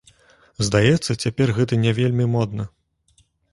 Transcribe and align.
Здаецца, 0.69 1.17
цяпер 1.23 1.47
гэта 1.59 1.73
не 1.83 1.91
вельмі 2.01 2.25
модна. 2.35 2.69